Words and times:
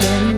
distant 0.00 0.37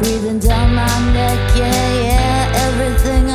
breathing 0.00 0.38
down 0.38 0.74
my 0.74 1.12
neck. 1.12 1.38
Yeah, 1.56 2.02
yeah, 2.02 2.66
everything 2.66 3.29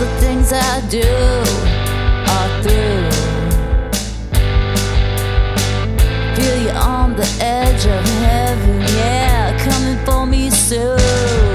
the 0.00 0.06
things 0.18 0.50
I 0.50 0.80
do 0.88 1.10
are 2.34 2.50
through. 2.62 3.10
Feel 6.36 6.62
you 6.62 6.70
on 6.70 7.16
the 7.16 7.28
edge 7.38 7.84
of 7.84 8.04
heaven, 8.24 8.80
yeah, 8.96 9.58
coming 9.62 10.02
for 10.06 10.24
me 10.24 10.48
soon. 10.48 11.49